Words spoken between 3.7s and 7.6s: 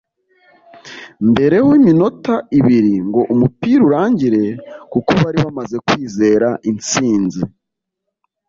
urangire kuko bari bamaze kwizera intsinzi